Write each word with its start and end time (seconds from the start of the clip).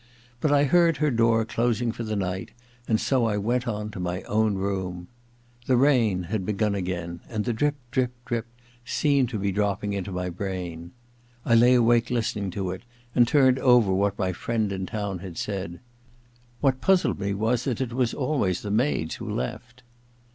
But 0.39 0.51
I 0.51 0.63
heard 0.63 0.97
her 0.97 1.11
door 1.11 1.45
closing 1.45 1.91
for 1.91 2.01
the 2.03 2.15
night 2.15 2.49
and 2.87 2.99
so 2.99 3.25
I 3.25 3.37
went 3.37 3.67
on 3.67 3.91
to 3.91 3.99
my 3.99 4.23
own 4.23 4.55
room. 4.55 5.09
The 5.67 5.77
rain 5.77 6.23
had 6.23 6.43
begun 6.43 6.73
138 6.73 7.25
THE 7.29 7.29
LADY'S 7.29 7.29
MAID'S 7.29 7.29
BELL 7.29 7.29
ii 7.29 7.33
again, 7.35 7.35
and 7.35 7.45
the 7.45 7.53
drip, 7.53 7.75
drip, 7.91 8.11
drip 8.25 8.45
seemed 8.83 9.29
to 9.29 9.37
be 9.37 9.51
dropping 9.51 9.93
into 9.93 10.11
my 10.11 10.31
brain. 10.31 10.91
I 11.45 11.53
lay 11.53 11.75
awake 11.75 12.09
listening 12.09 12.49
to 12.49 12.71
It, 12.71 12.81
and 13.13 13.27
turning 13.27 13.61
over 13.61 13.93
what 13.93 14.17
my 14.17 14.33
friend 14.33 14.71
in 14.71 14.87
town 14.87 15.19
had 15.19 15.37
said. 15.37 15.79
What 16.61 16.81
puzzled 16.81 17.19
me 17.19 17.35
was 17.35 17.65
that 17.65 17.79
it 17.79 17.93
was 17.93 18.15
always 18.15 18.63
the 18.63 18.71
maids 18.71 19.17
who 19.17 19.29
left. 19.29 19.83